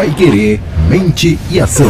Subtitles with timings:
[0.00, 0.58] Pai Querer,
[0.88, 1.86] mente e ação.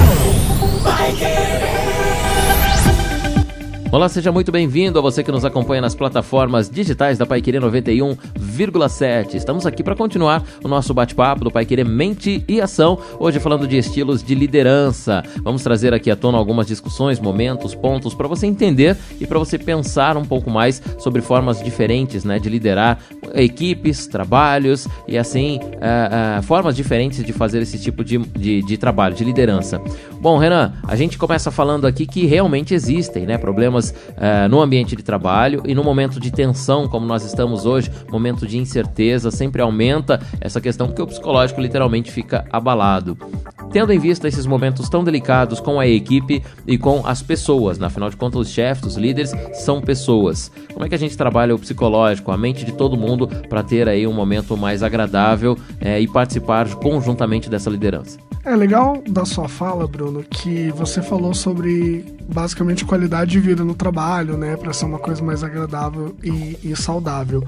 [3.92, 7.60] Olá, seja muito bem-vindo a você que nos acompanha nas plataformas digitais da Pai Querer
[7.60, 9.34] 91,7.
[9.34, 13.66] Estamos aqui para continuar o nosso bate-papo do Pai Querer Mente e Ação, hoje falando
[13.66, 15.24] de estilos de liderança.
[15.42, 19.58] Vamos trazer aqui à tona algumas discussões, momentos, pontos para você entender e para você
[19.58, 23.00] pensar um pouco mais sobre formas diferentes né, de liderar
[23.34, 28.78] equipes, trabalhos e assim, uh, uh, formas diferentes de fazer esse tipo de, de, de
[28.78, 29.82] trabalho, de liderança.
[30.20, 34.60] Bom, Renan, a gente começa falando aqui que realmente existem né, problemas problemas uh, no
[34.60, 39.30] ambiente de trabalho e no momento de tensão, como nós estamos hoje, momento de incerteza,
[39.30, 43.16] sempre aumenta essa questão que o psicológico literalmente fica abalado.
[43.72, 47.86] Tendo em vista esses momentos tão delicados com a equipe e com as pessoas, né?
[47.86, 50.50] afinal de contas, os chefes, os líderes são pessoas.
[50.72, 53.88] Como é que a gente trabalha o psicológico, a mente de todo mundo para ter
[53.88, 58.29] aí um momento mais agradável é, e participar conjuntamente dessa liderança?
[58.42, 63.74] É legal da sua fala, Bruno, que você falou sobre basicamente qualidade de vida no
[63.74, 67.46] trabalho, né, para ser uma coisa mais agradável e, e saudável.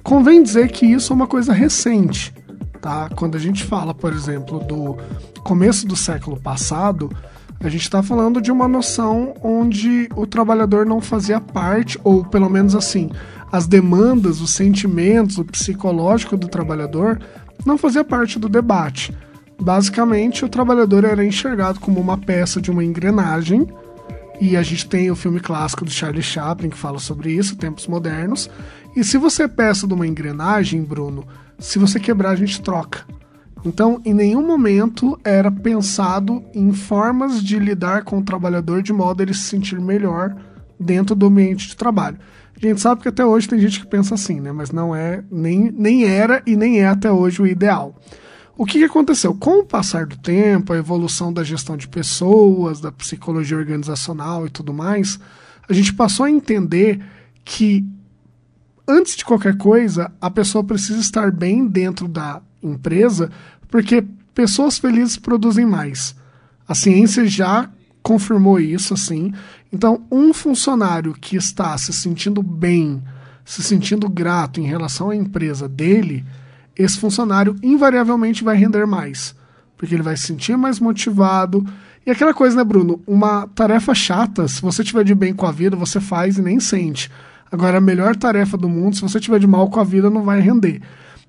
[0.00, 2.32] Convém dizer que isso é uma coisa recente,
[2.80, 3.08] tá?
[3.16, 4.96] Quando a gente fala, por exemplo, do
[5.42, 7.10] começo do século passado,
[7.58, 12.48] a gente está falando de uma noção onde o trabalhador não fazia parte, ou pelo
[12.48, 13.10] menos assim,
[13.50, 17.20] as demandas, os sentimentos, o psicológico do trabalhador
[17.66, 19.12] não fazia parte do debate.
[19.62, 23.68] Basicamente, o trabalhador era enxergado como uma peça de uma engrenagem,
[24.40, 27.86] e a gente tem o filme clássico do Charlie Chaplin que fala sobre isso, tempos
[27.86, 28.50] modernos.
[28.96, 31.24] E se você é peça de uma engrenagem, Bruno,
[31.60, 33.06] se você quebrar, a gente troca.
[33.64, 39.20] Então, em nenhum momento era pensado em formas de lidar com o trabalhador de modo
[39.20, 40.34] a ele se sentir melhor
[40.78, 42.18] dentro do ambiente de trabalho.
[42.56, 44.50] A gente sabe que até hoje tem gente que pensa assim, né?
[44.50, 47.94] Mas não é, nem, nem era e nem é até hoje o ideal.
[48.56, 49.34] O que, que aconteceu?
[49.34, 54.50] Com o passar do tempo, a evolução da gestão de pessoas, da psicologia organizacional e
[54.50, 55.18] tudo mais,
[55.68, 57.02] a gente passou a entender
[57.44, 57.84] que,
[58.86, 63.30] antes de qualquer coisa, a pessoa precisa estar bem dentro da empresa,
[63.68, 64.04] porque
[64.34, 66.14] pessoas felizes produzem mais.
[66.68, 67.70] A ciência já
[68.02, 69.32] confirmou isso, assim.
[69.72, 73.02] Então, um funcionário que está se sentindo bem,
[73.44, 76.24] se sentindo grato em relação à empresa dele
[76.76, 79.34] esse funcionário invariavelmente vai render mais,
[79.76, 81.66] porque ele vai se sentir mais motivado.
[82.06, 83.02] E aquela coisa, né, Bruno?
[83.06, 86.58] Uma tarefa chata, se você tiver de bem com a vida, você faz e nem
[86.58, 87.10] sente.
[87.50, 90.22] Agora, a melhor tarefa do mundo, se você tiver de mal com a vida, não
[90.22, 90.80] vai render.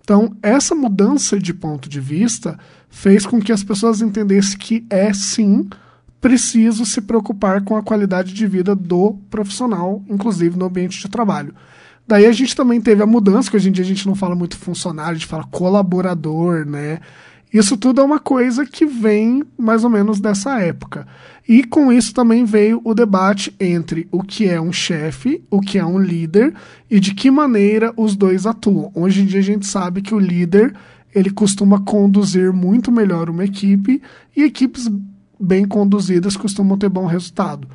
[0.01, 2.57] Então, essa mudança de ponto de vista
[2.89, 5.67] fez com que as pessoas entendessem que é sim
[6.19, 11.53] preciso se preocupar com a qualidade de vida do profissional, inclusive no ambiente de trabalho.
[12.07, 14.35] Daí a gente também teve a mudança, que hoje em dia a gente não fala
[14.35, 16.99] muito funcionário, a gente fala colaborador, né?
[17.53, 21.05] Isso tudo é uma coisa que vem mais ou menos dessa época.
[21.47, 25.77] E com isso também veio o debate entre o que é um chefe, o que
[25.77, 26.53] é um líder
[26.89, 28.91] e de que maneira os dois atuam.
[28.95, 30.73] Hoje em dia a gente sabe que o líder
[31.13, 34.01] ele costuma conduzir muito melhor uma equipe
[34.35, 34.89] e equipes
[35.39, 37.67] bem conduzidas costumam ter bom resultado.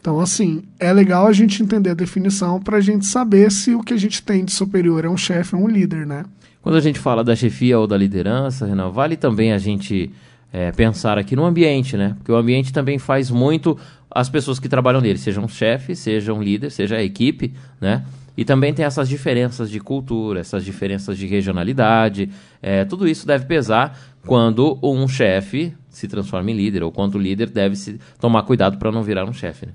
[0.00, 3.82] Então, assim, é legal a gente entender a definição para a gente saber se o
[3.82, 6.24] que a gente tem de superior é um chefe ou um líder, né?
[6.62, 10.10] Quando a gente fala da chefia ou da liderança, Renan, vale também a gente
[10.52, 12.14] é, pensar aqui no ambiente, né?
[12.18, 13.76] Porque o ambiente também faz muito
[14.10, 18.04] as pessoas que trabalham nele, sejam chefe, sejam líder, seja a equipe, né?
[18.38, 22.30] E também tem essas diferenças de cultura, essas diferenças de regionalidade.
[22.62, 27.18] É, tudo isso deve pesar quando um chefe se transforma em líder, ou quando o
[27.18, 29.66] líder deve se tomar cuidado para não virar um chefe.
[29.66, 29.72] Né?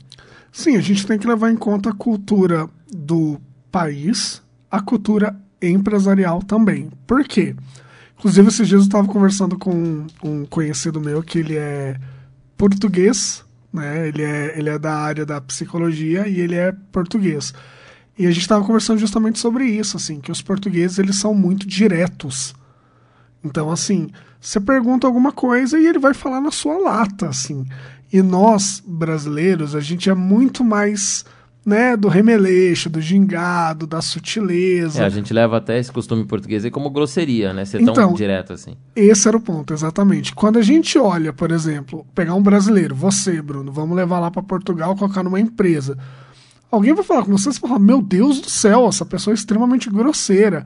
[0.49, 3.37] Sim, a gente tem que levar em conta a cultura do
[3.69, 4.41] país,
[4.71, 6.89] a cultura empresarial também.
[7.05, 7.53] Por quê?
[8.17, 11.97] Inclusive, esses dias eu estava conversando com um conhecido meu que ele é
[12.55, 14.07] português, né?
[14.07, 17.53] Ele é, ele é da área da psicologia e ele é português.
[18.17, 21.67] E a gente estava conversando justamente sobre isso, assim, que os portugueses eles são muito
[21.67, 22.53] diretos.
[23.43, 24.09] Então, assim,
[24.39, 27.65] você pergunta alguma coisa e ele vai falar na sua lata, assim.
[28.11, 31.25] E nós, brasileiros, a gente é muito mais
[31.65, 35.01] né, do remeleixo, do gingado, da sutileza.
[35.01, 37.63] É, a gente leva até esse costume português aí como grosseria, né?
[37.63, 38.75] Ser então, tão direto assim.
[38.95, 40.35] Esse era o ponto, exatamente.
[40.35, 44.43] Quando a gente olha, por exemplo, pegar um brasileiro, você, Bruno, vamos levar lá para
[44.43, 45.97] Portugal, colocar numa empresa.
[46.73, 49.91] Alguém vai falar com você e falar: Meu Deus do céu, essa pessoa é extremamente
[49.91, 50.65] grosseira.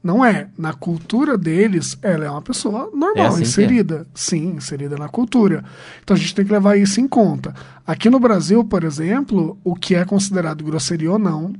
[0.00, 0.48] Não é.
[0.56, 4.06] Na cultura deles, ela é uma pessoa normal, é assim inserida.
[4.08, 4.10] É.
[4.14, 5.64] Sim, inserida na cultura.
[6.00, 7.52] Então a gente tem que levar isso em conta.
[7.84, 11.52] Aqui no Brasil, por exemplo, o que é considerado grosseria ou não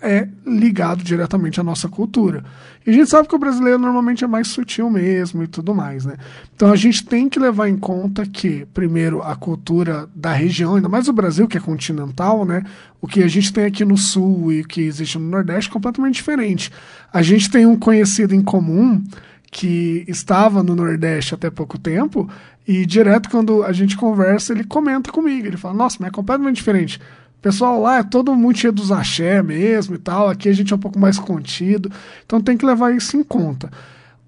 [0.00, 2.44] é ligado diretamente à nossa cultura.
[2.86, 6.04] E a gente sabe que o brasileiro normalmente é mais sutil mesmo e tudo mais,
[6.04, 6.16] né?
[6.54, 10.88] Então a gente tem que levar em conta que, primeiro, a cultura da região, ainda
[10.88, 12.62] mais o Brasil, que é continental, né?
[13.00, 15.72] O que a gente tem aqui no sul e o que existe no Nordeste é
[15.72, 16.70] completamente diferente.
[17.12, 19.02] A gente tem um conhecido em comum
[19.50, 22.28] que estava no Nordeste até pouco tempo
[22.66, 26.56] e direto quando a gente conversa ele comenta comigo, ele fala, nossa, mas é completamente
[26.56, 27.00] diferente
[27.42, 30.28] pessoal lá é todo muito cheio dos axé mesmo e tal.
[30.28, 31.90] Aqui a gente é um pouco mais contido.
[32.24, 33.70] Então tem que levar isso em conta.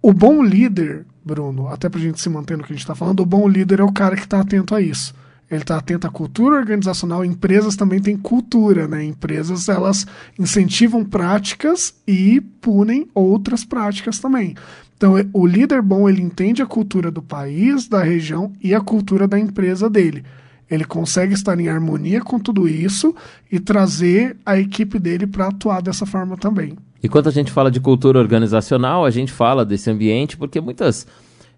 [0.01, 3.21] O bom líder, Bruno, até pra gente se manter no que a gente tá falando,
[3.21, 5.13] o bom líder é o cara que está atento a isso.
[5.51, 7.25] Ele está atento à cultura organizacional.
[7.25, 9.03] Empresas também têm cultura, né?
[9.03, 10.07] Empresas elas
[10.39, 14.55] incentivam práticas e punem outras práticas também.
[14.97, 19.27] Então, o líder bom ele entende a cultura do país, da região e a cultura
[19.27, 20.25] da empresa dele.
[20.71, 23.15] Ele consegue estar em harmonia com tudo isso
[23.51, 26.77] e trazer a equipe dele para atuar dessa forma também.
[27.03, 31.07] E quando a gente fala de cultura organizacional, a gente fala desse ambiente porque muitas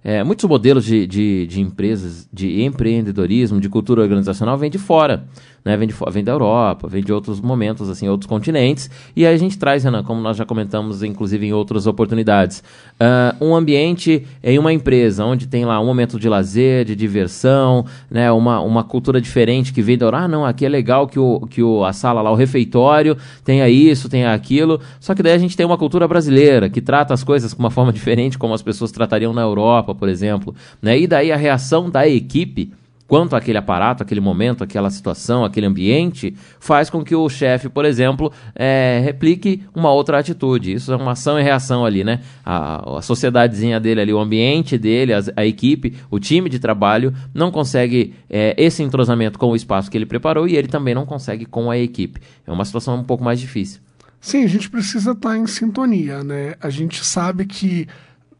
[0.02, 5.24] é, muitos modelos de, de, de, empresas, de empreendedorismo, de cultura organizacional vêm de fora,
[5.64, 5.76] né?
[5.76, 8.90] Vem, de, vem da Europa, vem de outros momentos, assim, outros continentes.
[9.14, 12.62] E aí a gente traz, Renan, como nós já comentamos, inclusive em outras oportunidades,
[13.00, 17.84] uh, um ambiente em uma empresa onde tem lá um momento de lazer, de diversão,
[18.10, 18.30] né?
[18.32, 20.24] Uma, uma cultura diferente que vem da Europa.
[20.24, 23.68] Ah, não, aqui é legal que, o, que o, a sala lá, o refeitório, tenha
[23.68, 24.80] isso, tenha aquilo.
[24.98, 27.70] Só que daí a gente tem uma cultura brasileira que trata as coisas com uma
[27.70, 30.54] forma diferente, como as pessoas tratariam na Europa por exemplo.
[30.80, 30.98] Né?
[30.98, 32.72] E daí a reação da equipe
[33.10, 37.84] quanto àquele aparato, aquele momento, aquela situação, aquele ambiente, faz com que o chefe, por
[37.84, 40.74] exemplo, é, replique uma outra atitude.
[40.74, 42.20] Isso é uma ação e reação ali, né?
[42.44, 47.12] A, a sociedadezinha dele ali, o ambiente dele, a, a equipe, o time de trabalho,
[47.34, 51.04] não consegue é, esse entrosamento com o espaço que ele preparou e ele também não
[51.04, 52.20] consegue com a equipe.
[52.46, 53.80] É uma situação um pouco mais difícil.
[54.20, 56.54] Sim, a gente precisa estar em sintonia, né?
[56.60, 57.88] A gente sabe que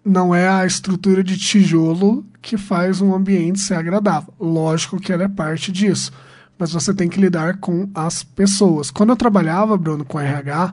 [0.05, 4.33] não é a estrutura de tijolo que faz um ambiente ser agradável.
[4.41, 6.11] Lógico que ela é parte disso,
[6.59, 8.91] mas você tem que lidar com as pessoas.
[8.91, 10.73] Quando eu trabalhava, Bruno, com RH,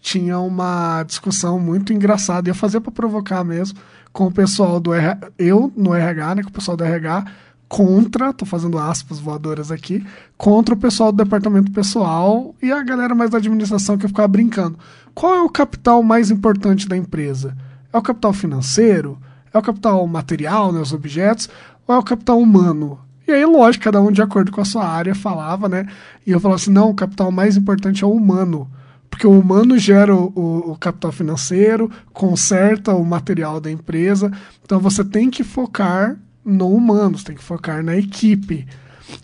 [0.00, 3.78] tinha uma discussão muito engraçada, ia fazer para provocar mesmo,
[4.12, 7.24] com o pessoal do RH, eu no RH, né, com o pessoal do RH,
[7.68, 10.04] contra, tô fazendo aspas voadoras aqui,
[10.36, 14.78] contra o pessoal do departamento pessoal e a galera mais da administração que ficava brincando.
[15.14, 17.54] Qual é o capital mais importante da empresa?
[17.92, 19.18] É o capital financeiro?
[19.52, 21.48] É o capital material, né, os objetos?
[21.86, 22.98] Ou é o capital humano?
[23.26, 25.86] E aí, lógico, cada um de acordo com a sua área falava, né?
[26.26, 28.70] E eu falava assim: não, o capital mais importante é o humano.
[29.10, 34.30] Porque o humano gera o, o, o capital financeiro, conserta o material da empresa.
[34.64, 38.66] Então você tem que focar no humano, você tem que focar na equipe.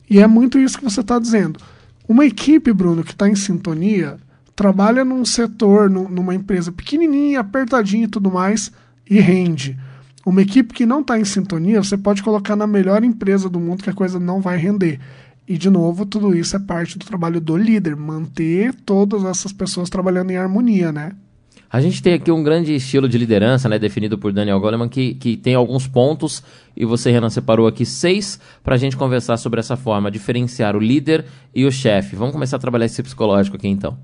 [0.09, 1.61] E é muito isso que você está dizendo.
[2.07, 4.19] Uma equipe, Bruno, que está em sintonia,
[4.55, 8.71] trabalha num setor, numa empresa pequenininha, apertadinha e tudo mais,
[9.09, 9.79] e rende.
[10.25, 13.83] Uma equipe que não está em sintonia, você pode colocar na melhor empresa do mundo
[13.83, 14.99] que a coisa não vai render.
[15.47, 19.91] E, de novo, tudo isso é parte do trabalho do líder, manter todas essas pessoas
[19.91, 21.13] trabalhando em harmonia, né?
[21.75, 25.15] A gente tem aqui um grande estilo de liderança, né, definido por Daniel Goleman, que,
[25.15, 26.41] que tem alguns pontos,
[26.77, 30.79] e você, Renan, separou aqui seis para a gente conversar sobre essa forma, diferenciar o
[30.79, 32.15] líder e o chefe.
[32.15, 33.99] Vamos começar a trabalhar esse psicológico aqui, então.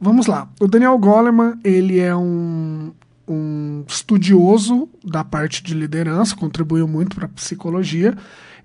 [0.00, 0.48] Vamos lá.
[0.58, 2.90] O Daniel Goleman, ele é um,
[3.28, 8.16] um estudioso da parte de liderança, contribuiu muito para a psicologia,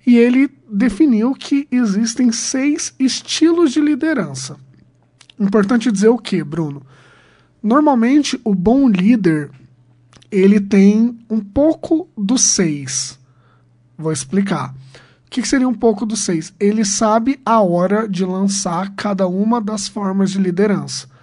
[0.07, 4.55] e ele definiu que existem seis estilos de liderança.
[5.37, 6.81] Importante dizer o que, Bruno?
[7.61, 9.51] Normalmente, o bom líder
[10.31, 13.19] ele tem um pouco dos seis.
[13.97, 14.73] Vou explicar.
[15.25, 16.53] O que, seria um pouco dos seis?
[16.59, 21.13] Ele sabe a hora de lançar cada uma das formas de liderança.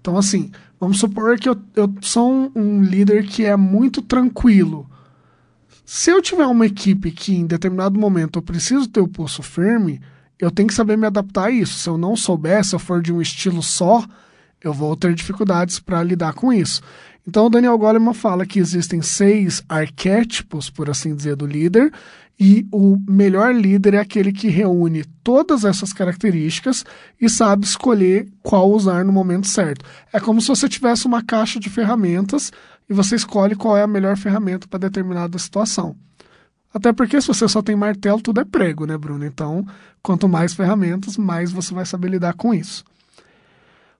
[0.00, 4.88] Então, assim, vamos supor que eu, eu sou um, líder que é muito tranquilo.
[5.84, 10.00] Se eu tiver uma equipe que em determinado momento eu preciso ter o pulso firme,
[10.38, 11.78] eu tenho que saber me adaptar a isso.
[11.78, 14.04] Se eu não souber, se eu for de um estilo só,
[14.62, 16.80] eu vou ter dificuldades para lidar com isso.
[17.26, 21.92] Então, o Daniel Goleman fala que existem seis arquétipos, por assim dizer, do líder,
[22.40, 26.86] e o melhor líder é aquele que reúne todas essas características
[27.20, 29.84] e sabe escolher qual usar no momento certo.
[30.10, 32.50] É como se você tivesse uma caixa de ferramentas
[32.88, 35.94] e você escolhe qual é a melhor ferramenta para determinada situação.
[36.72, 39.26] Até porque se você só tem martelo, tudo é prego, né, Bruno?
[39.26, 39.66] Então,
[40.02, 42.82] quanto mais ferramentas, mais você vai saber lidar com isso.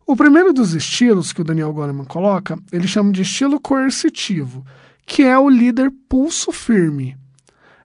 [0.06, 4.64] O primeiro dos estilos que o Daniel Goleman coloca, ele chama de estilo coercitivo,
[5.04, 7.18] que é o líder pulso firme.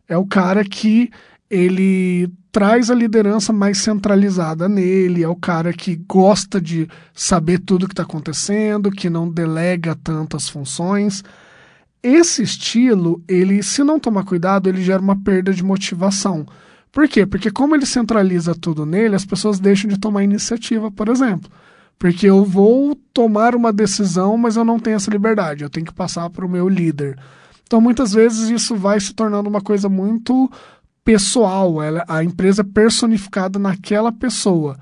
[0.07, 1.09] É o cara que
[1.49, 7.83] ele traz a liderança mais centralizada nele, é o cara que gosta de saber tudo
[7.83, 11.23] o que está acontecendo, que não delega tantas funções.
[12.01, 16.45] Esse estilo, ele, se não tomar cuidado, ele gera uma perda de motivação.
[16.91, 17.25] Por quê?
[17.25, 21.51] Porque como ele centraliza tudo nele, as pessoas deixam de tomar iniciativa, por exemplo.
[21.99, 25.93] Porque eu vou tomar uma decisão, mas eu não tenho essa liberdade, eu tenho que
[25.93, 27.17] passar para o meu líder.
[27.65, 30.49] Então, muitas vezes, isso vai se tornando uma coisa muito
[31.03, 34.75] pessoal, ela, a empresa é personificada naquela pessoa.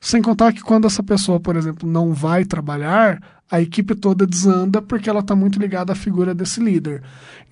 [0.00, 4.80] Sem contar que quando essa pessoa, por exemplo, não vai trabalhar, a equipe toda desanda
[4.80, 7.02] porque ela está muito ligada à figura desse líder.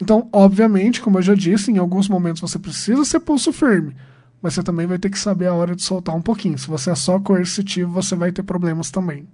[0.00, 3.94] Então, obviamente, como eu já disse, em alguns momentos você precisa ser pulso firme,
[4.42, 6.58] mas você também vai ter que saber a hora de soltar um pouquinho.
[6.58, 9.26] Se você é só coercitivo, você vai ter problemas também.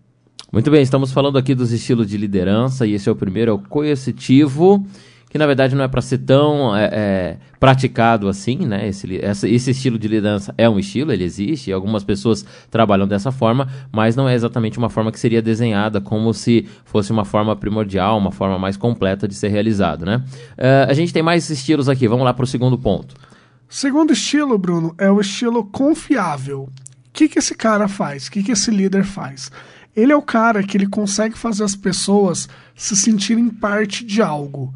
[0.52, 3.54] Muito bem, estamos falando aqui dos estilos de liderança e esse é o primeiro, é
[3.54, 4.84] o coercitivo
[5.30, 8.88] que na verdade não é para ser tão é, é, praticado assim, né?
[8.88, 13.30] Esse, essa, esse estilo de liderança é um estilo, ele existe, algumas pessoas trabalham dessa
[13.30, 17.54] forma, mas não é exatamente uma forma que seria desenhada como se fosse uma forma
[17.54, 20.22] primordial, uma forma mais completa de ser realizado, né?
[20.58, 23.14] Uh, a gente tem mais estilos aqui, vamos lá para o segundo ponto.
[23.68, 26.62] Segundo estilo, Bruno, é o estilo confiável.
[26.62, 26.70] O
[27.12, 28.26] que, que esse cara faz?
[28.26, 29.48] O que, que esse líder faz?
[29.94, 34.74] Ele é o cara que ele consegue fazer as pessoas se sentirem parte de algo.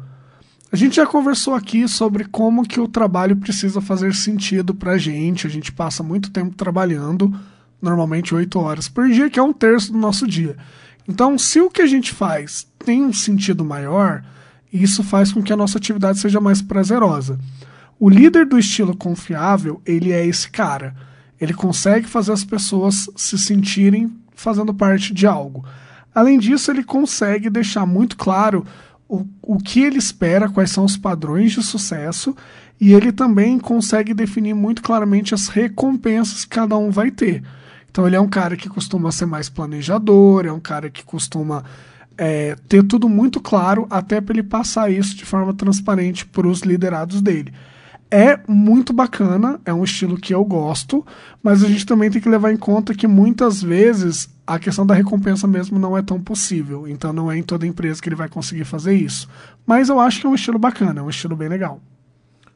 [0.75, 4.97] A gente já conversou aqui sobre como que o trabalho precisa fazer sentido para a
[4.97, 5.47] gente.
[5.47, 7.33] A gente passa muito tempo trabalhando,
[7.81, 10.57] normalmente oito horas por dia, que é um terço do nosso dia.
[11.07, 14.21] Então, se o que a gente faz tem um sentido maior,
[14.69, 17.39] isso faz com que a nossa atividade seja mais prazerosa.
[17.97, 20.93] O líder do estilo confiável, ele é esse cara.
[21.39, 25.63] Ele consegue fazer as pessoas se sentirem fazendo parte de algo.
[26.13, 28.65] Além disso, ele consegue deixar muito claro
[29.07, 32.35] o, o que ele espera, quais são os padrões de sucesso,
[32.79, 37.43] e ele também consegue definir muito claramente as recompensas que cada um vai ter.
[37.89, 41.63] Então ele é um cara que costuma ser mais planejador, é um cara que costuma
[42.17, 46.61] é, ter tudo muito claro, até para ele passar isso de forma transparente para os
[46.61, 47.53] liderados dele.
[48.11, 51.05] É muito bacana, é um estilo que eu gosto,
[51.41, 54.93] mas a gente também tem que levar em conta que muitas vezes a questão da
[54.93, 56.87] recompensa mesmo não é tão possível.
[56.87, 59.27] Então não é em toda empresa que ele vai conseguir fazer isso.
[59.65, 61.81] Mas eu acho que é um estilo bacana, é um estilo bem legal.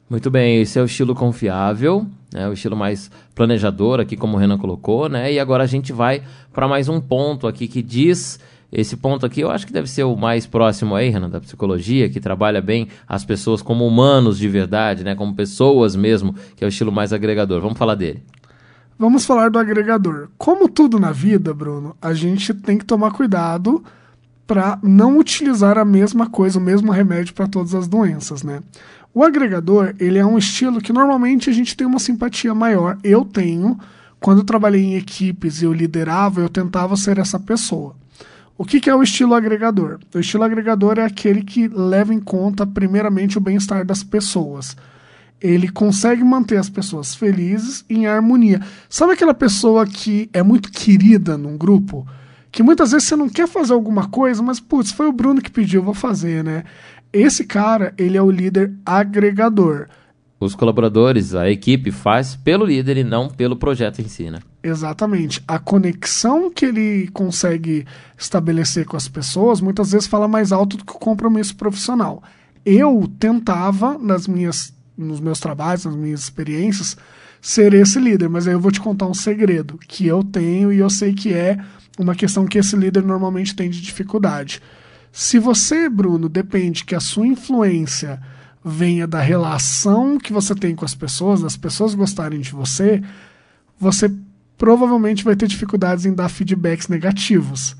[0.08, 2.04] Muito bem, esse é o estilo confiável,
[2.34, 5.32] né, o estilo mais planejador aqui, como o Renan colocou, né?
[5.32, 8.40] E agora a gente vai para mais um ponto aqui que diz
[8.72, 12.08] esse ponto aqui eu acho que deve ser o mais próximo aí, Renan, da psicologia,
[12.08, 15.14] que trabalha bem as pessoas como humanos de verdade, né?
[15.14, 17.60] Como pessoas mesmo, que é o estilo mais agregador.
[17.60, 18.22] Vamos falar dele.
[19.00, 20.28] Vamos falar do agregador.
[20.36, 23.82] Como tudo na vida, Bruno, a gente tem que tomar cuidado
[24.46, 28.60] para não utilizar a mesma coisa, o mesmo remédio para todas as doenças, né?
[29.14, 32.98] O agregador, ele é um estilo que normalmente a gente tem uma simpatia maior.
[33.02, 33.78] Eu tenho,
[34.20, 37.96] quando eu trabalhei em equipes e eu liderava, eu tentava ser essa pessoa.
[38.58, 39.98] O que, que é o estilo agregador?
[40.14, 44.76] O estilo agregador é aquele que leva em conta, primeiramente, o bem-estar das pessoas
[45.40, 48.60] ele consegue manter as pessoas felizes em harmonia.
[48.88, 52.06] Sabe aquela pessoa que é muito querida num grupo?
[52.52, 55.50] Que muitas vezes você não quer fazer alguma coisa, mas putz, foi o Bruno que
[55.50, 56.64] pediu, vou fazer, né?
[57.12, 59.88] Esse cara, ele é o líder agregador.
[60.38, 64.38] Os colaboradores, a equipe faz pelo líder e não pelo projeto em si, né?
[64.62, 65.42] Exatamente.
[65.46, 67.86] A conexão que ele consegue
[68.18, 72.22] estabelecer com as pessoas muitas vezes fala mais alto do que o compromisso profissional.
[72.64, 74.72] Eu tentava, nas minhas
[75.04, 76.96] nos meus trabalhos, nas minhas experiências,
[77.40, 78.28] ser esse líder.
[78.28, 81.32] Mas aí eu vou te contar um segredo que eu tenho e eu sei que
[81.32, 81.58] é
[81.98, 84.60] uma questão que esse líder normalmente tem de dificuldade.
[85.12, 88.20] Se você, Bruno, depende que a sua influência
[88.64, 93.02] venha da relação que você tem com as pessoas, das pessoas gostarem de você,
[93.78, 94.12] você
[94.56, 97.74] provavelmente vai ter dificuldades em dar feedbacks negativos.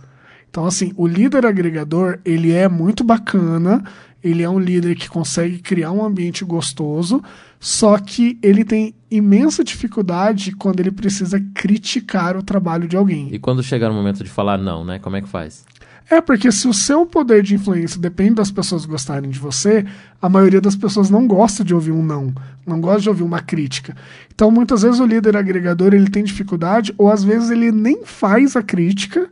[0.48, 3.84] Então, assim, o líder agregador, ele é muito bacana,
[4.22, 7.22] ele é um líder que consegue criar um ambiente gostoso,
[7.58, 13.28] só que ele tem imensa dificuldade quando ele precisa criticar o trabalho de alguém.
[13.32, 14.98] E quando chegar no momento de falar não, né?
[14.98, 15.64] Como é que faz?
[16.10, 19.86] É, porque se o seu poder de influência depende das pessoas gostarem de você,
[20.20, 22.34] a maioria das pessoas não gosta de ouvir um não,
[22.66, 23.96] não gosta de ouvir uma crítica.
[24.34, 28.56] Então, muitas vezes o líder agregador ele tem dificuldade, ou às vezes ele nem faz
[28.56, 29.30] a crítica,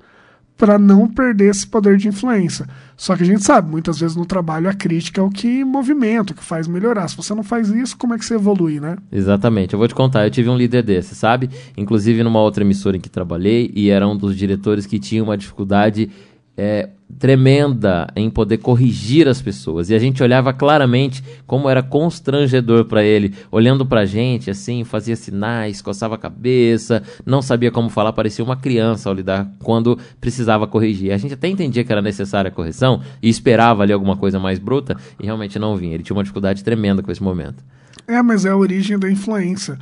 [0.59, 2.67] para não perder esse poder de influência.
[2.99, 6.33] Só que a gente sabe, muitas vezes no trabalho a crítica é o que movimenta,
[6.33, 7.07] o que faz melhorar.
[7.07, 8.97] Se você não faz isso, como é que você evolui, né?
[9.13, 9.73] Exatamente.
[9.73, 11.49] Eu vou te contar, eu tive um líder desse, sabe?
[11.77, 15.39] Inclusive numa outra emissora em que trabalhei e era um dos diretores que tinha uma
[15.39, 16.11] dificuldade
[16.57, 16.89] é,
[17.19, 19.89] tremenda em poder corrigir as pessoas.
[19.91, 24.85] E a gente olhava claramente como era constrangedor para ele, olhando para a gente assim,
[24.85, 29.99] fazia sinais, coçava a cabeça, não sabia como falar, parecia uma criança ao lidar quando
[30.21, 31.13] precisava corrigir.
[31.13, 34.59] A gente até entendia que era necessária a correção e esperava ali alguma coisa mais
[34.59, 35.95] bruta e realmente não vinha.
[35.95, 37.65] Ele tinha uma dificuldade tremenda com esse momento.
[38.07, 39.79] É, mas é a origem da influência.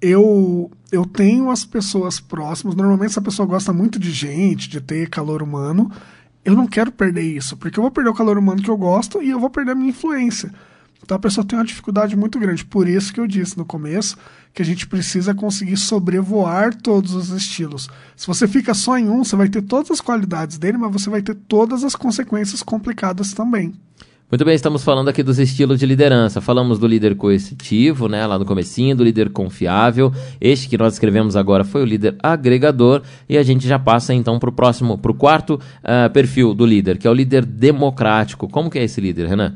[0.00, 5.08] Eu, eu tenho as pessoas próximas, normalmente essa pessoa gosta muito de gente, de ter
[5.08, 5.90] calor humano,
[6.46, 9.20] eu não quero perder isso, porque eu vou perder o calor humano que eu gosto
[9.20, 10.52] e eu vou perder a minha influência.
[11.02, 12.64] Então a pessoa tem uma dificuldade muito grande.
[12.64, 14.16] Por isso que eu disse no começo
[14.54, 17.88] que a gente precisa conseguir sobrevoar todos os estilos.
[18.16, 21.10] Se você fica só em um, você vai ter todas as qualidades dele, mas você
[21.10, 23.74] vai ter todas as consequências complicadas também.
[24.28, 26.40] Muito bem, estamos falando aqui dos estilos de liderança.
[26.40, 30.12] Falamos do líder coercitivo, né, lá no comecinho, do líder confiável.
[30.40, 34.40] Este que nós escrevemos agora foi o líder agregador e a gente já passa então
[34.40, 38.48] para o próximo, para o quarto uh, perfil do líder, que é o líder democrático.
[38.48, 39.54] Como que é esse líder, Renan?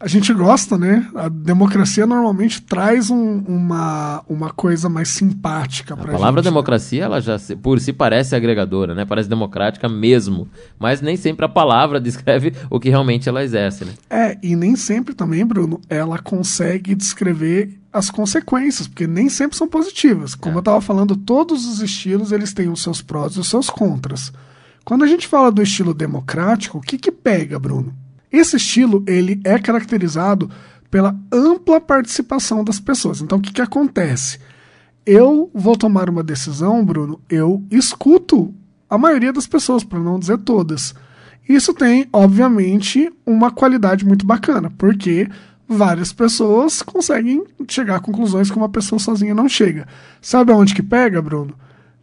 [0.00, 1.06] A gente gosta, né?
[1.14, 7.00] A democracia normalmente traz um, uma, uma coisa mais simpática para A palavra gente, democracia,
[7.00, 7.04] né?
[7.04, 9.04] ela já por si parece agregadora, né?
[9.04, 13.92] Parece democrática mesmo, mas nem sempre a palavra descreve o que realmente ela exerce, né?
[14.08, 19.68] É, e nem sempre também, Bruno, ela consegue descrever as consequências, porque nem sempre são
[19.68, 20.34] positivas.
[20.34, 20.56] Como é.
[20.56, 24.32] eu estava falando, todos os estilos eles têm os seus prós e os seus contras.
[24.82, 27.94] Quando a gente fala do estilo democrático, o que que pega, Bruno?
[28.32, 30.50] Esse estilo ele é caracterizado
[30.90, 33.20] pela ampla participação das pessoas.
[33.20, 34.38] Então, o que, que acontece?
[35.06, 38.54] Eu vou tomar uma decisão, Bruno, eu escuto
[38.88, 40.94] a maioria das pessoas, para não dizer todas.
[41.48, 45.28] Isso tem, obviamente, uma qualidade muito bacana, porque
[45.68, 49.86] várias pessoas conseguem chegar a conclusões que uma pessoa sozinha não chega.
[50.20, 51.54] Sabe aonde que pega, Bruno?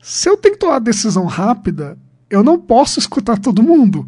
[0.02, 1.98] Se eu tenho que tomar decisão rápida,
[2.30, 4.08] eu não posso escutar todo mundo.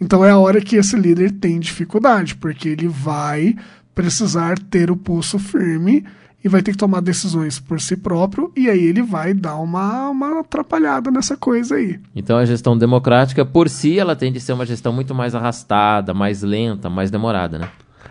[0.00, 3.54] Então é a hora que esse líder tem dificuldade, porque ele vai
[3.94, 6.04] precisar ter o pulso firme
[6.42, 10.08] e vai ter que tomar decisões por si próprio, e aí ele vai dar uma,
[10.08, 12.00] uma atrapalhada nessa coisa aí.
[12.16, 16.14] Então a gestão democrática, por si, ela tende a ser uma gestão muito mais arrastada,
[16.14, 17.68] mais lenta, mais demorada, né?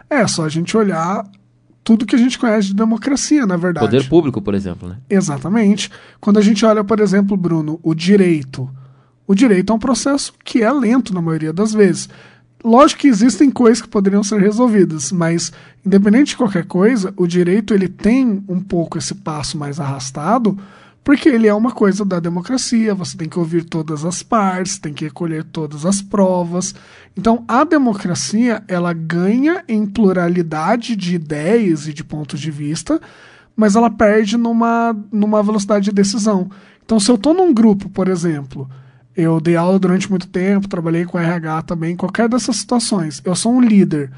[0.08, 1.26] É, só a gente olhar
[1.84, 3.88] tudo que a gente conhece de democracia, na verdade.
[3.88, 4.98] Poder público, por exemplo, né?
[5.10, 5.90] Exatamente.
[6.20, 8.70] Quando a gente olha, por exemplo, Bruno, o direito
[9.30, 12.10] o direito é um processo que é lento na maioria das vezes.
[12.64, 15.54] Lógico que existem coisas que poderiam ser resolvidas, mas
[15.86, 20.58] independente de qualquer coisa, o direito ele tem um pouco esse passo mais arrastado,
[21.04, 24.96] porque ele é uma coisa da democracia, você tem que ouvir todas as partes, tem
[24.96, 26.74] que recolher todas as provas.
[27.16, 33.00] Então, a democracia, ela ganha em pluralidade de ideias e de pontos de vista,
[33.56, 36.50] mas ela perde numa, numa velocidade de decisão.
[36.84, 38.68] Então, se eu estou num grupo, por exemplo,
[39.22, 43.22] eu dei aula durante muito tempo, trabalhei com RH também, qualquer dessas situações.
[43.26, 44.12] Eu sou um líder.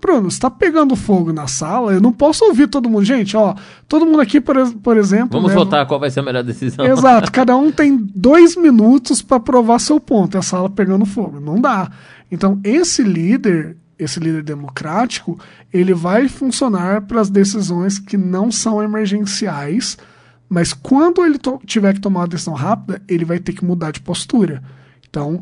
[0.00, 3.04] Bruno, está pegando fogo na sala, eu não posso ouvir todo mundo.
[3.04, 3.54] Gente, ó,
[3.88, 5.40] todo mundo aqui, por, por exemplo.
[5.40, 6.84] Vamos né, votar qual vai ser a melhor decisão.
[6.84, 11.40] Exato, cada um tem dois minutos para provar seu ponto, e a sala pegando fogo.
[11.40, 11.90] Não dá.
[12.30, 15.38] Então, esse líder, esse líder democrático,
[15.72, 19.96] ele vai funcionar para as decisões que não são emergenciais
[20.48, 24.00] mas quando ele tiver que tomar uma decisão rápida, ele vai ter que mudar de
[24.00, 24.62] postura.
[25.08, 25.40] Então,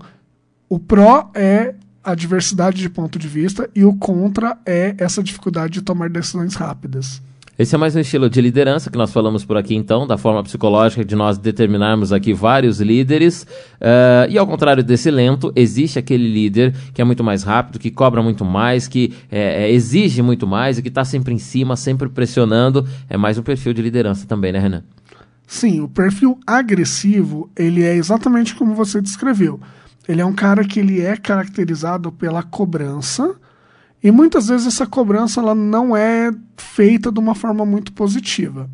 [0.68, 5.74] o pró é a diversidade de ponto de vista e o contra é essa dificuldade
[5.74, 7.20] de tomar decisões rápidas.
[7.56, 10.42] Esse é mais um estilo de liderança que nós falamos por aqui, então, da forma
[10.42, 13.44] psicológica de nós determinarmos aqui vários líderes.
[13.80, 17.92] Uh, e ao contrário desse lento, existe aquele líder que é muito mais rápido, que
[17.92, 22.08] cobra muito mais, que é, exige muito mais e que está sempre em cima, sempre
[22.08, 22.84] pressionando.
[23.08, 24.82] É mais um perfil de liderança também, né, Renan?
[25.46, 29.60] Sim, o perfil agressivo, ele é exatamente como você descreveu.
[30.08, 33.36] Ele é um cara que ele é caracterizado pela cobrança,
[34.04, 38.68] e muitas vezes essa cobrança ela não é feita de uma forma muito positiva.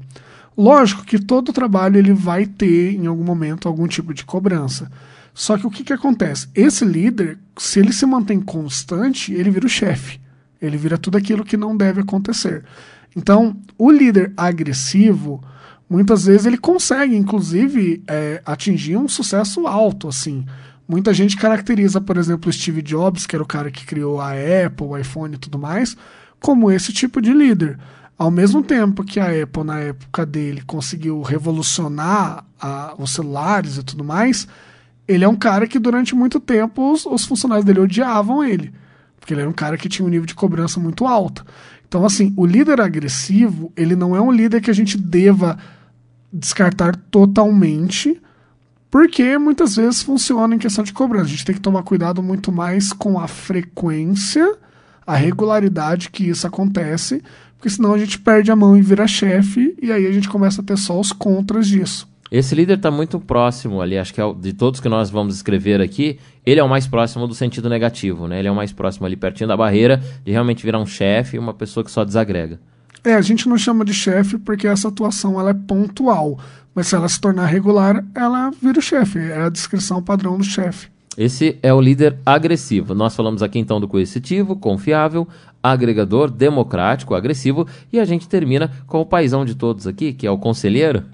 [0.58, 4.90] Lógico que todo trabalho ele vai ter em algum momento algum tipo de cobrança.
[5.32, 6.48] Só que o que, que acontece?
[6.52, 10.20] Esse líder, se ele se mantém constante, ele vira o chefe.
[10.60, 12.64] Ele vira tudo aquilo que não deve acontecer.
[13.16, 15.40] Então, o líder agressivo,
[15.88, 20.44] muitas vezes ele consegue, inclusive, é, atingir um sucesso alto, assim.
[20.90, 24.88] Muita gente caracteriza, por exemplo, Steve Jobs, que era o cara que criou a Apple,
[24.88, 25.96] o iPhone e tudo mais,
[26.40, 27.78] como esse tipo de líder.
[28.18, 33.84] Ao mesmo tempo que a Apple, na época dele, conseguiu revolucionar a, os celulares e
[33.84, 34.48] tudo mais,
[35.06, 38.74] ele é um cara que durante muito tempo os, os, funcionários dele odiavam ele.
[39.20, 41.46] Porque ele era um cara que tinha um nível de cobrança muito alto.
[41.86, 45.56] Então, assim, o líder agressivo, ele não é um líder que a gente deva
[46.32, 48.20] descartar totalmente,
[48.90, 51.26] Porque muitas vezes funciona em questão de cobrança.
[51.26, 54.56] A gente tem que tomar cuidado muito mais com a frequência,
[55.06, 57.22] a regularidade que isso acontece,
[57.56, 60.60] porque senão a gente perde a mão e vira chefe, e aí a gente começa
[60.60, 62.08] a ter só os contras disso.
[62.30, 65.80] Esse líder está muito próximo ali, acho que é, de todos que nós vamos escrever
[65.80, 68.38] aqui, ele é o mais próximo do sentido negativo, né?
[68.38, 71.38] Ele é o mais próximo ali pertinho da barreira de realmente virar um chefe e
[71.40, 72.60] uma pessoa que só desagrega.
[73.02, 76.38] É, a gente não chama de chefe porque essa atuação ela é pontual,
[76.74, 80.44] mas se ela se tornar regular, ela vira o chefe, é a descrição padrão do
[80.44, 80.88] chefe.
[81.18, 82.94] Esse é o líder agressivo.
[82.94, 85.26] Nós falamos aqui então do coercitivo, confiável,
[85.62, 90.30] agregador, democrático, agressivo e a gente termina com o paizão de todos aqui, que é
[90.30, 91.04] o conselheiro.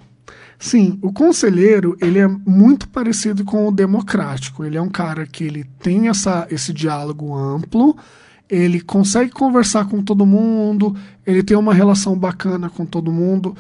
[0.59, 4.65] Sim, o conselheiro ele é muito parecido com o democrático.
[4.65, 7.97] Ele é um cara que ele tem essa, esse diálogo amplo,
[8.49, 10.95] ele consegue conversar com todo mundo,
[11.27, 13.57] ele tem uma relação bacana com todo mundo.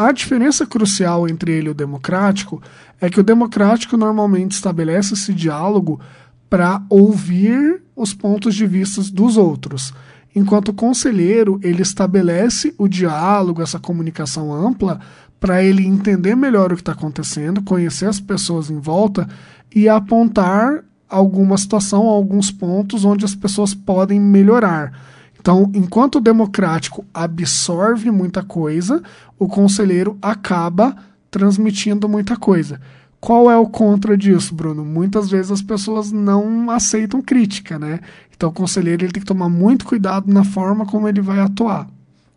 [0.00, 2.62] A diferença crucial entre ele e o democrático
[2.98, 6.00] é que o democrático normalmente estabelece esse diálogo
[6.48, 9.92] para ouvir os pontos de vista dos outros.
[10.34, 15.00] Enquanto o conselheiro, ele estabelece o diálogo, essa comunicação ampla,
[15.38, 19.28] para ele entender melhor o que está acontecendo, conhecer as pessoas em volta
[19.74, 24.98] e apontar alguma situação, alguns pontos onde as pessoas podem melhorar.
[25.40, 29.02] Então, enquanto o democrático absorve muita coisa,
[29.38, 30.94] o conselheiro acaba
[31.30, 32.78] transmitindo muita coisa.
[33.18, 34.84] Qual é o contra disso, Bruno?
[34.84, 38.00] Muitas vezes as pessoas não aceitam crítica, né?
[38.34, 41.86] Então, o conselheiro ele tem que tomar muito cuidado na forma como ele vai atuar.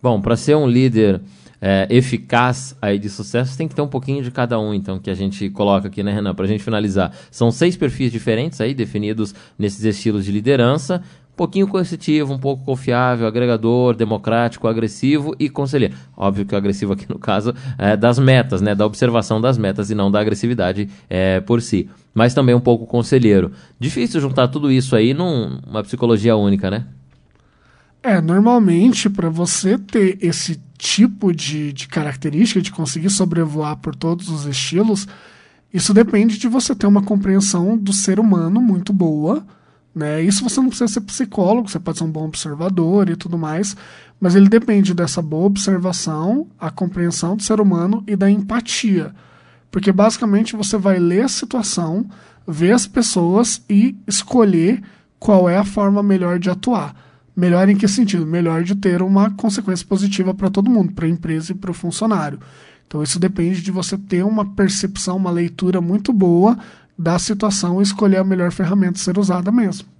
[0.02, 1.22] Bom, para ser um líder
[1.62, 5.10] é, eficaz aí de sucesso, tem que ter um pouquinho de cada um, então, que
[5.10, 7.14] a gente coloca aqui, né, Renan, para a gente finalizar.
[7.32, 11.02] São seis perfis diferentes aí, definidos nesses estilos de liderança.
[11.34, 15.96] Um pouquinho coercitivo, um pouco confiável, agregador, democrático, agressivo e conselheiro.
[16.16, 18.76] Óbvio que o agressivo aqui no caso é das metas, né?
[18.76, 21.90] Da observação das metas e não da agressividade é, por si.
[22.14, 23.52] Mas também um pouco conselheiro.
[23.80, 26.86] Difícil juntar tudo isso aí numa psicologia única, né?
[28.04, 34.30] É, normalmente para você ter esse tipo de, de característica, de conseguir sobrevoar por todos
[34.30, 35.08] os estilos,
[35.74, 39.44] isso depende de você ter uma compreensão do ser humano muito boa.
[39.96, 40.22] Né?
[40.22, 43.76] Isso você não precisa ser psicólogo, você pode ser um bom observador e tudo mais,
[44.20, 49.14] mas ele depende dessa boa observação, a compreensão do ser humano e da empatia.
[49.70, 52.06] Porque basicamente você vai ler a situação,
[52.48, 54.82] ver as pessoas e escolher
[55.20, 56.96] qual é a forma melhor de atuar.
[57.36, 58.26] Melhor em que sentido?
[58.26, 61.74] Melhor de ter uma consequência positiva para todo mundo, para a empresa e para o
[61.74, 62.40] funcionário.
[62.88, 66.58] Então isso depende de você ter uma percepção, uma leitura muito boa
[66.98, 69.93] da situação e escolher a melhor ferramenta a ser usada mesmo.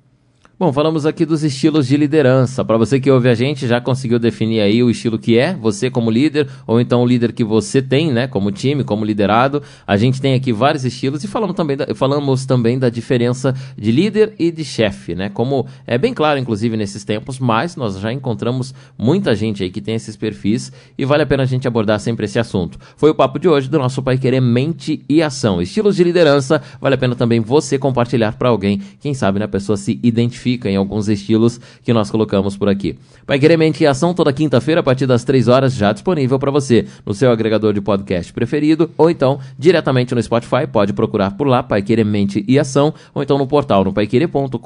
[0.64, 2.64] Bom, falamos aqui dos estilos de liderança.
[2.64, 5.90] Para você que ouve a gente, já conseguiu definir aí o estilo que é, você
[5.90, 9.62] como líder, ou então o líder que você tem, né, como time, como liderado.
[9.86, 13.92] A gente tem aqui vários estilos e falamos também da, falamos também da diferença de
[13.92, 15.28] líder e de chefe, né?
[15.28, 19.82] Como é bem claro, inclusive, nesses tempos, mas nós já encontramos muita gente aí que
[19.82, 22.80] tem esses perfis e vale a pena a gente abordar sempre esse assunto.
[22.96, 25.62] Foi o papo de hoje do nosso Pai Querer Mente e Ação.
[25.62, 29.50] Estilos de liderança, vale a pena também você compartilhar para alguém, quem sabe, né, a
[29.50, 32.98] pessoa se identifica em alguns estilos que nós colocamos por aqui.
[33.26, 36.52] Pai Querer Mente em Ação toda quinta-feira a partir das 3 horas já disponível para
[36.52, 41.48] você no seu agregador de podcast preferido ou então diretamente no Spotify, pode procurar por
[41.48, 44.60] lá Pai Querer Mente e Ação ou então no portal no paiquerer.com.br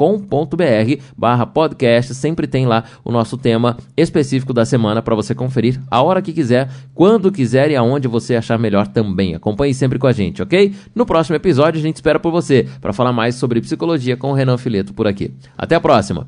[1.17, 6.01] barra podcast, sempre tem lá o nosso tema específico da semana para você conferir a
[6.01, 9.35] hora que quiser, quando quiser e aonde você achar melhor também.
[9.35, 10.73] Acompanhe sempre com a gente, ok?
[10.95, 14.33] No próximo episódio a gente espera por você para falar mais sobre psicologia com o
[14.33, 15.31] Renan Fileto por aqui.
[15.67, 16.25] Até a próxima!